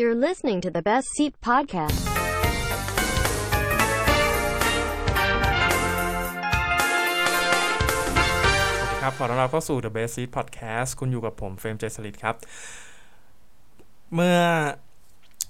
[0.00, 1.98] You're listening to the Best Seat Podcast.
[1.98, 2.08] ส
[8.82, 12.36] วัสดีครับขอต้อนรับเข้าสู่ The Best Seat Podcast คุณอยู่กับผมเฟรมเจสลิดครับ
[14.14, 14.38] เมื่อ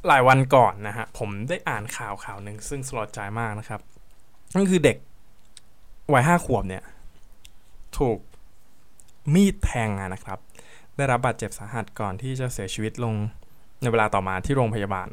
[0.07, 3.81] หลายวันก่อนนะฮะ ผมได้อ่านข่าวข่าวหนึ่งซึ่งสลดใจมากนะครับ
[4.55, 4.97] นั่นคือเด็ก
[6.13, 6.83] วัยห้าขวบเนี่ย
[7.99, 8.19] ถูก
[9.35, 10.39] มีดแทงอะนะครับ
[10.97, 13.17] ได้รับบาดเจ็บสาหัสก่อนที่จะเสียชีวิตลง
[13.81, 15.09] ในเวลาต่อมาที่โรงพยาบาล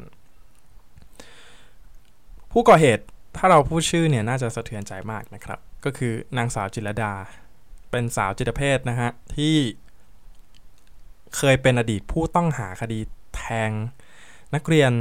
[2.52, 3.04] ผู้ก่อเหตุ
[3.36, 7.12] ถ้าเราพูดชื่อเนี่ยน่าจะสะเทือนใจมากนะครับ ก็คือนางสาวจิรดา
[7.90, 9.56] เป็นสาวจิตเภทนะฮะที่
[11.36, 13.00] เคยเป็นอดีตผู้ต้องหาคดี
[13.36, 13.70] แทง
[14.54, 14.92] นักเรียน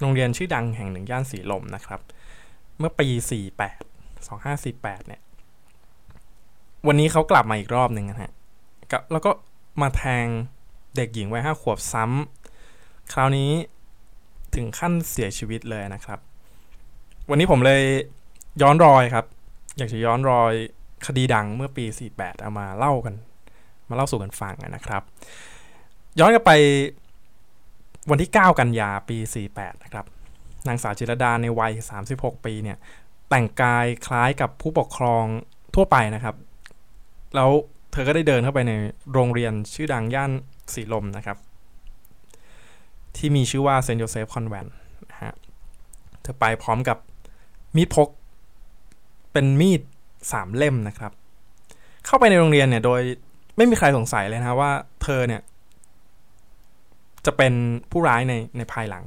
[0.00, 2.00] โรงเรียนชื่อดังแห่งหนึ่งย่านสีลมนะครับ
[2.78, 3.08] เมื่อปี
[3.88, 5.20] 48 2548 เนี่ย
[6.86, 8.32] วันนี้เขากลับมาอีกรอบหนึ่งนะฮะ
[9.12, 9.30] แล้วก็
[9.82, 10.26] มาแทง
[10.96, 12.35] เด็กหญิงวัยห้าขวบซ้ำ
[13.12, 13.50] คราวนี้
[14.54, 16.18] ถึงขั้นเสียชีวิตเลยนะครับ
[17.30, 17.82] วันนี้ผมเลย
[18.62, 19.24] ย้อนรอยครับ
[19.78, 20.52] อยากจะย้อนรอย
[21.06, 21.84] คดีดังเมื่อปี
[22.14, 23.14] 48 เอามาเล่ากัน
[23.88, 25.02] มาเล่าสู่กันฟังนะครับ
[26.18, 26.52] ย้อนกลับไป
[28.10, 29.16] วันที่ 9 กันยาปี
[29.50, 30.06] 48 นะครับ
[30.68, 31.72] นางสาวจิรดาในวัย
[32.08, 32.78] 36 ปีเนี่ย
[33.28, 35.24] แต่งกายคล้ายกับผู้ปกครอง
[35.74, 36.36] ทั่วไปนะครับ
[37.34, 37.50] แล้ว
[37.92, 38.72] เธอก็ได้เดินเข้าไปใน
[39.12, 40.30] โรงเรียนชื่อดังย่าน
[40.74, 41.36] สีลมนะครับ
[43.18, 44.66] ที่มีชื่อว่าเซนต์โยเซฟคอนเวนต์
[45.10, 45.34] นะฮะ
[46.22, 46.98] เธอไปพร้อมกับ
[47.76, 48.08] มีดพก
[49.32, 49.80] เป็นมีด
[50.32, 51.12] สามเล่มนะครับ
[52.06, 53.00] เข้าไปในโรงเรียนเนี่ยโดย
[53.56, 54.70] ไม่มีใครสงสัยเลยนะว่า
[55.02, 55.42] เธอเนี่ย
[57.26, 57.52] จะเป็น
[57.90, 59.04] ผู้ร้ายในในภายหลัง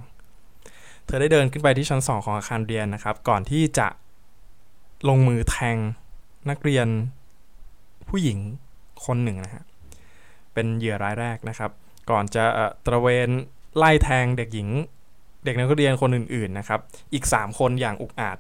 [1.06, 3.88] เธอได้เดินขึ้นไปที่ชั้นสองของอาคารเรียนนะครับ ก่อนที่จะ
[5.10, 5.78] ลงมือแทง
[6.50, 6.88] นักเรียน
[8.10, 8.38] ผู้หญิง
[9.06, 9.64] คนหนึ่งนะฮะ
[10.54, 11.72] เป็นเหยื่อรายแรกนะครับ
[12.10, 12.44] ก่อนจะ
[12.86, 13.30] ตระเวน
[13.78, 14.70] ไล่แทงเด็กหญิง
[15.46, 16.80] เด็กนักเรียนคนอื่นๆนะครับ
[17.14, 18.38] อีก 3 คนอย่างอุกอาจ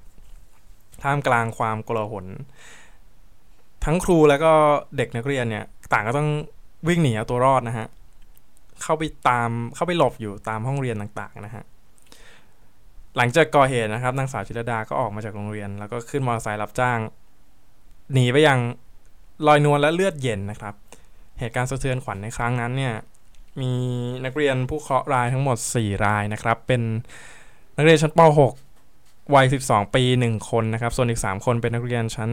[1.03, 2.25] ท่ามกลางความกลาหล
[3.85, 4.51] ทั้งครูแล้วก็
[4.97, 6.29] เด็กนักเรียนเนี่ย ต่างก็ต้อง
[6.87, 7.87] วิ่งหนีเอาตัวรอดนะฮะ
[8.81, 11.63] เข้าไปตามเข้าไปหลบอยู่ตามห้องเรียนต่างๆนะฮะ
[13.17, 16.99] หลังจากก่อเหตุนะครับนางสาวจิรดาก็ออกมาจากโรงเรียน แล้วก็ขึ้นมอเตอร์ไซค์รับจ้าง
[18.13, 18.59] หนีไปยัง
[19.47, 20.73] ลอยนวลและเลือดเย็นนะครับ
[21.39, 22.93] เหตุการณ์สะเทือนขวัญในครั้งนั้นเนี่ย
[23.61, 23.71] มี
[24.25, 26.81] นักเรียนผู้เคราะห์รายทั้งหมด 4 รายนะครับ เป็น
[27.77, 28.19] นักเรียนชั้นป
[28.77, 32.31] .6 วัย 12 ปี 1 คนนะครับ ส่วนอีก 3 คนเป็นนักเรียนชั้น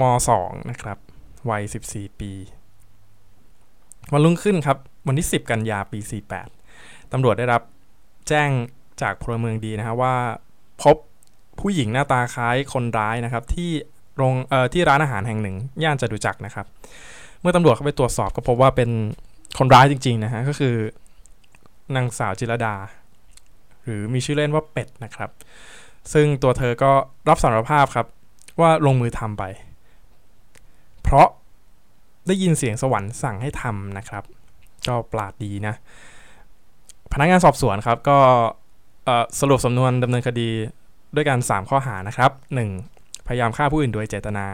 [0.00, 0.02] ม
[0.36, 0.98] .2 นะครับ
[1.50, 2.32] วัย 14 ปี
[4.12, 5.98] วันรุ่งขึ้นครับ วันที่ 10 กันยาปี
[6.56, 7.62] 48 ตำรวจได้รับ
[8.28, 8.50] แจ้ง
[9.02, 10.16] จากพลเมืองดีนะครับว่า
[10.82, 10.96] พบ
[11.60, 13.70] ผู้หญิงหน้าตาคล้ายคนร้ายนะครับ ที่
[14.16, 16.66] โรงเอ่อที่ร้านอาหารแห่งหนึ่ง ย่านจตุจักรนะครับ
[17.40, 18.90] เมื่อตำรวจเข้าไปตรวจสอบก็พบว่าเป็น
[19.58, 20.74] คนร้ายจริง ๆ นะฮะ ก็คือ
[21.94, 22.74] นางสาวจิรดา
[23.84, 25.30] หรือมีชื่อเล่นว่าเป็ดนะครับ
[26.12, 26.92] ซึ่งตัวเธอก็
[27.28, 28.06] รับสารภาพครับ
[28.60, 29.44] ว่าลงมือทำไป
[31.02, 31.28] เพราะ
[32.26, 34.24] ได้ยินเสียงสวรรค์สั่งให้ทำนะครับ
[34.88, 35.74] ก็ปราดดีนะ
[37.12, 38.18] พนักงานสอบสวนครับก็
[39.40, 40.48] สรุปสำนวนดำเนินคดี
[41.14, 42.30] ด้วยการ3ข้อหานะครับ
[42.78, 43.26] 1.
[43.26, 44.46] พยายามฆ่าผู้อื่นโดยเจตนา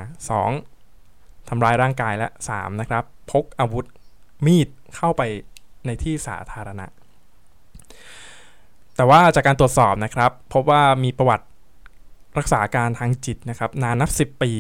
[0.71, 1.49] 2.
[1.49, 2.81] ทำร้ายร่างกายและ 3.
[2.81, 3.87] นะครับ พกอาวุธ
[4.47, 5.23] มีดเข้าไป
[5.87, 6.87] ในที่สาธารณะ
[8.97, 11.47] แต่ว่าจากการตรวจสอบนะครับ พบว่ามีประวัติ
[12.39, 14.53] รักษาการทางจิตนะครับ นานนับ 10 ปี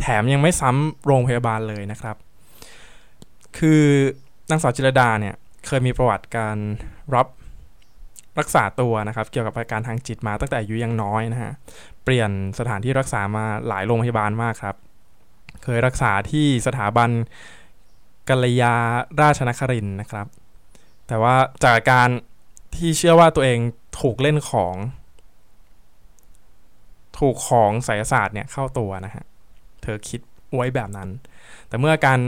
[0.00, 2.16] แถมยังไม่ซ้ำโรงพยาบาลเลยนะครับ
[3.58, 3.82] คือ
[4.50, 5.34] นางสาวจิรดาเนี่ย
[5.66, 6.56] เคยมีประวัติการ
[7.14, 7.26] รับ
[8.38, 11.52] รักษาตัวนะครับ เกี่ยวกับอาการทางจิตมาตั้งแต่อายุยังน้อยนะฮะ
[12.04, 14.76] เปลี่ยนสถานที่รักษามาหลายโรงพยาบาลมากครับ
[15.64, 17.10] เคยรักษาที่สถาบัน
[18.28, 18.74] กัลยา
[19.20, 20.26] ราชนครินนะครับ
[21.06, 21.34] แต่ว่า
[21.64, 22.08] จากการ
[22.74, 23.58] ที่เชื่อว่าตัวเอง
[24.00, 24.74] ถูกเล่นของ
[27.18, 29.24] ถูกของไสยศาสตร์เนี่ยเข้าตัวนะฮะ
[29.82, 30.20] เธอคิด
[30.54, 31.08] ไว้แบบนั้น
[31.68, 32.18] แต่เมื่ออาการ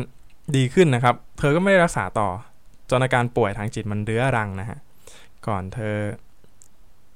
[0.57, 2.29] ดีขึ้นนะครับ เธอก็ไม่ได้รักษาต่อ
[2.91, 4.79] จนอาการป่วยทางจิตมันเรื้อรังนะฮะ
[5.47, 5.97] ก่อนเธอ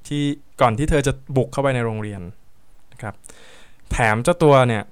[0.06, 0.22] ที่
[0.60, 2.22] ก่อนที่เธอจะบุกเข้าไปในโรงเรียน
[2.92, 3.14] นะครับ
[3.90, 4.82] แถมเจ้าตัวเนี่ย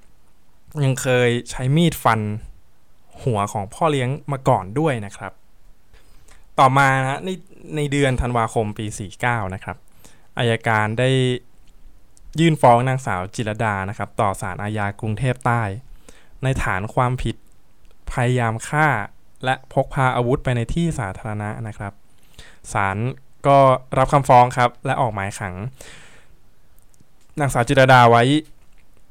[0.83, 2.19] ยังเคยใช้มีดฟัน
[3.25, 5.33] หัวของพ่อเลี้ยงมาก่อนด้วยนะครับ
[6.59, 7.29] ต่อมานะใน
[7.75, 8.85] ในเดือนธันวาคมปี
[9.21, 9.77] 49 นะครับ
[10.37, 11.09] อายการได้
[12.39, 15.61] ยื่นฟ้องนางสาวจิรดานะครับ ต่อศาลอาญากรุงเทพใต้
[16.43, 17.35] ในฐานความผิด
[18.11, 18.87] พยายามฆ่า
[19.45, 21.93] และพกพาอาวุธไปในที่สาธารณะนะครับ
[22.73, 22.97] ศาล
[23.47, 23.57] ก็
[23.97, 25.53] รับคำฟ้องครับ และออกหมายขัง
[27.39, 28.23] นางสาวจิรดาไว้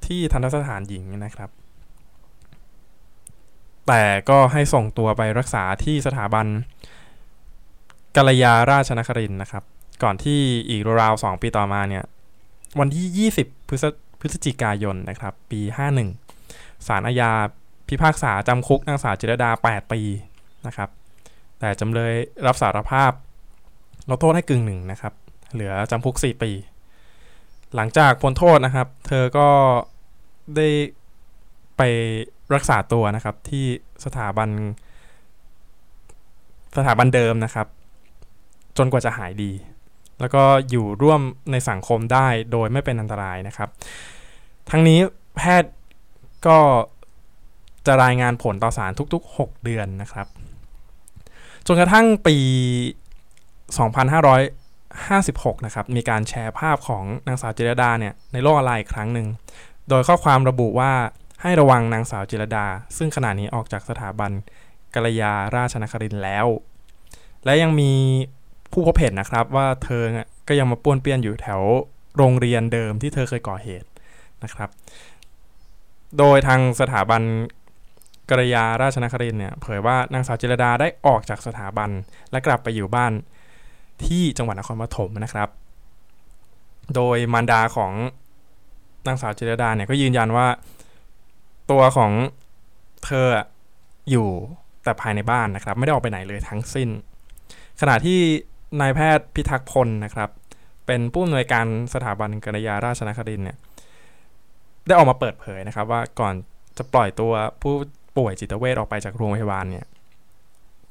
[0.06, 1.50] ที่ทันตสถานหญิงนะครับ
[3.88, 6.46] แต่ก็ให้ส่งตัวไปรักษาที่สถาบัน
[8.16, 9.64] กัลยาราชนครินนะครับ
[10.02, 12.04] ก่อนที่อีกราวสองปีต่อมาเนี่ย
[12.80, 13.84] วันที่ 20พฤศ
[14.20, 15.60] พฤศจิกายนนะครับ ปี
[16.24, 17.30] 51 ศาลอาญา
[17.88, 20.00] พิพากษาจำคุกนางสาวจิรดา 8 ปี
[20.66, 20.90] นะครับ
[21.58, 22.14] แต่จำเลย
[22.46, 23.12] รับสารภาพ
[24.10, 25.12] ลดโทษให้กึ่งหนึ่งนะครับ
[25.52, 26.50] เหลือจำคุก 4 ปี
[27.74, 29.48] หลังจากพ้นโทษนะครับ เธอก็
[30.56, 30.68] ได้
[31.76, 31.82] ไป
[32.56, 33.66] รักษาตัวนะครับที่
[34.04, 34.48] สถาบัน
[36.76, 37.66] สถาบันเดิมนะครับ
[38.78, 39.52] จนกว่าจะหายดี
[40.20, 41.20] แล้วก็อยู่ร่วม
[41.52, 43.68] ในสังคมได้โดยไม่เป็นอันตรายนะครับ
[44.70, 44.98] ทั้งนี้
[45.36, 45.72] แพทย์
[46.46, 46.58] ก็
[47.86, 50.26] จะรายงานผลต่อสารทุก ๆ 6 เดือนนะครับ
[51.66, 52.36] จนกระทั่งปี
[53.60, 59.26] 2556 นะครับ มีการแชร์ภาพของนางสาวจิรดาเนี่ยในโลกออนไลน์อีกครั้งหนึ่ง
[59.88, 60.92] โดยข้อความระบุว่า
[61.42, 62.66] ให้ระวังนางสาวจิรดา
[62.96, 64.30] ซึ่งขณะนี้ออกจากสถาบัน
[64.94, 66.46] กัลยาราชนครินแล้ว
[67.44, 67.92] และยังมี
[68.72, 70.02] ผู้พบเห็นนะครับว่าเธอ
[70.48, 71.60] ก็ยังมาป้วนเปี้ยนอยู่แถว
[72.16, 73.88] โรงเรียนเดิมที่เธอเคยก่อเหตุ
[74.44, 74.70] นะครับ
[76.18, 77.22] โดยทางสถาบัน
[78.30, 81.90] กัลยาราชนครินเนี่ยเผยว่านางสาวจิรดาได้ออกจากสถาบัน
[82.30, 83.12] และกลับไปอยู่บ้าน
[84.06, 85.48] ที่จังหวัดนครปฐมนะครับ
[86.94, 87.92] โดยมารดาของ
[89.06, 90.46] นางสาวจิรดาเนี่ยก็ยืนยันว่า
[91.72, 92.12] ตัวของ
[93.04, 93.26] เธอ
[94.10, 94.28] อยู่
[94.84, 96.88] แต่ภายในบ้านนะครับ ไม่ได้ออกไปไหนเลยทั้งสิ้น
[97.80, 98.20] ขณะที่
[98.80, 100.30] นายแพทย์พิทักษ์พลนะครับ
[100.86, 103.58] เป็นผู้อำนวยการสถาบันกัลยาราชนครินทร์เนี่ย
[104.86, 106.34] ได้ออกมาเปิดเผยนะครับ ว่าก่อน
[106.78, 107.32] จะปล่อยตัว
[107.62, 107.74] ผู้
[108.18, 109.86] ป่วยจิตเวชออกไปจากโรงพยาบาลเนี่ย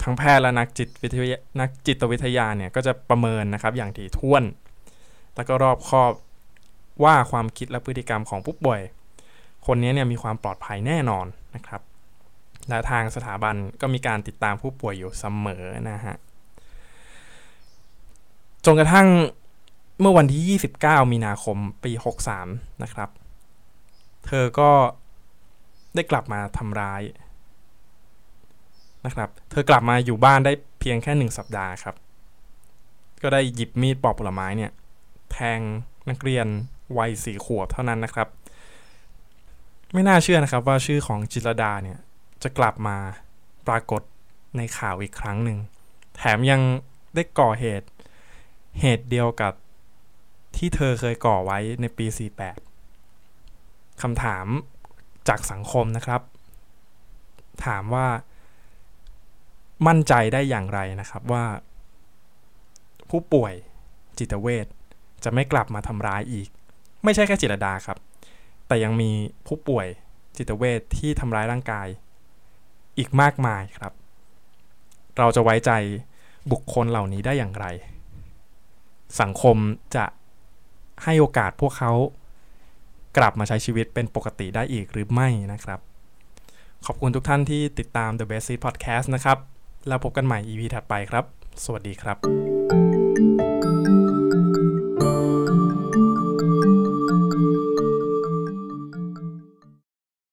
[0.03, 4.43] ทั้งแพทย์และนักจิตวิทยานักจิตวิทยาเนี่ยก็จะประเมินนะครับอย่างถี่ถ้วน
[5.35, 6.11] แล้วก็รอบคอบ
[7.03, 8.81] ว่าความคิดและพฤติกรรมของผู้ป่วย
[9.67, 11.25] คนนี้เนี่ยมีความปลอดภัยแน่นอน
[11.55, 11.81] นะครับ
[12.69, 16.15] และทางสถาบันก็มีการติดตามผู้ป่วยอยู่เสมอนะฮะ
[18.65, 19.07] จนกระทั่ง
[19.99, 21.91] เมื่อวันที่ 29 มีนาคมปี
[22.37, 23.09] 63 นะครับ
[24.25, 24.71] เธอก็
[25.95, 27.01] ได้กลับมาทำร้าย
[29.05, 31.95] นะครับ เธอกลับมาอยู่บ้านได้เพียงแค่หนึ่งสัปดาห์ครับ
[33.21, 34.71] ก็ได้หยิบมีดปอกผลไม้เนี่ย
[35.31, 35.59] แทง
[36.09, 36.47] นักเรียน
[36.97, 38.27] วัยสี่ขวบเท่านั้นนะครับ
[39.93, 41.99] ไม่น่าเชื่อนะครับว่าชื่อของจิรดาเนี่ย
[42.43, 42.97] จะกลับมา
[43.67, 44.01] ปรากฏ
[44.57, 45.57] ในข่าวอีกครั้งหนึ่ง
[46.15, 46.61] แถมยัง
[47.15, 47.87] ได้ก่อเหตุ
[48.79, 49.53] เหตุเดียวกับ
[50.55, 52.05] ที่เธอเคยก่อไว้ในปี
[53.23, 54.45] 48 คำถาม
[55.27, 56.21] จากสังคมนะครับ
[57.65, 58.07] ถามว่า
[59.87, 61.45] มั่นใจได้อย่างไรนะครับว่า
[63.09, 63.53] ผู้ป่วย
[64.17, 64.67] จิตเวช
[65.23, 66.49] จะไม่กลับมาทำร้ายอีก
[67.03, 67.97] ไม่ใช่แค่จิตรดาครับ
[68.71, 69.11] แต่ยังมี
[69.47, 69.87] ผู้ป่วย
[70.37, 71.87] จิตเวชที่ทำร้ายร่างกาย
[72.97, 73.93] อีกมากมายครับ
[75.17, 75.71] เราจะไว้ใจ
[76.51, 77.65] บุคคลเหล่านี้ได้อย่างไร
[79.21, 79.57] สังคม
[79.95, 80.05] จะ
[81.03, 81.91] ให้โอกาสพวกเขา
[83.17, 85.79] กลับมาใช้ชีวิตเป็นปกติได้อีกหรือไม่นะครับ
[86.85, 89.37] ขอบคุณทุกท่านที่ติดตาม The Best Seed Podcast นะครับ
[89.87, 91.25] แล้วพบกันใหม่ EP ถัดไปครับ
[91.63, 92.50] สวัสดีครับ